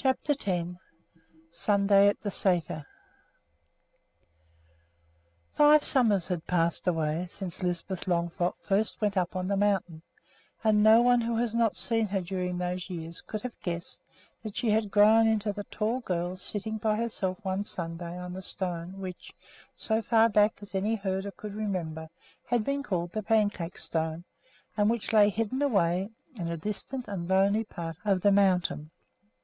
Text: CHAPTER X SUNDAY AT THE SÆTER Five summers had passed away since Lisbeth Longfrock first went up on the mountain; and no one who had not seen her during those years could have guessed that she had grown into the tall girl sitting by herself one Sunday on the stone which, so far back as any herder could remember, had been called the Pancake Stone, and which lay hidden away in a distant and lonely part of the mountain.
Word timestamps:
CHAPTER 0.00 0.34
X 0.40 0.68
SUNDAY 1.50 2.06
AT 2.06 2.20
THE 2.20 2.28
SÆTER 2.30 2.84
Five 5.56 5.82
summers 5.82 6.28
had 6.28 6.46
passed 6.46 6.86
away 6.86 7.26
since 7.28 7.64
Lisbeth 7.64 8.04
Longfrock 8.06 8.54
first 8.62 9.00
went 9.00 9.16
up 9.16 9.34
on 9.34 9.48
the 9.48 9.56
mountain; 9.56 10.02
and 10.62 10.84
no 10.84 11.02
one 11.02 11.20
who 11.22 11.34
had 11.34 11.52
not 11.52 11.74
seen 11.74 12.06
her 12.06 12.20
during 12.20 12.58
those 12.58 12.88
years 12.88 13.20
could 13.20 13.42
have 13.42 13.58
guessed 13.60 14.04
that 14.44 14.56
she 14.56 14.70
had 14.70 14.92
grown 14.92 15.26
into 15.26 15.52
the 15.52 15.64
tall 15.64 15.98
girl 15.98 16.36
sitting 16.36 16.76
by 16.78 16.94
herself 16.94 17.44
one 17.44 17.64
Sunday 17.64 18.16
on 18.18 18.32
the 18.34 18.40
stone 18.42 19.00
which, 19.00 19.34
so 19.74 20.00
far 20.00 20.28
back 20.28 20.62
as 20.62 20.76
any 20.76 20.94
herder 20.94 21.32
could 21.32 21.54
remember, 21.54 22.08
had 22.46 22.62
been 22.62 22.84
called 22.84 23.10
the 23.10 23.22
Pancake 23.24 23.76
Stone, 23.78 24.22
and 24.76 24.90
which 24.90 25.12
lay 25.12 25.28
hidden 25.28 25.60
away 25.60 26.08
in 26.38 26.46
a 26.46 26.56
distant 26.56 27.08
and 27.08 27.26
lonely 27.28 27.64
part 27.64 27.96
of 28.04 28.20
the 28.20 28.30
mountain. 28.30 28.92